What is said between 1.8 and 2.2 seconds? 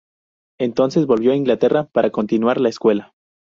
para